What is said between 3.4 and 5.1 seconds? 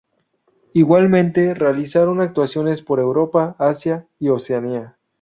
Asia y Oceanía.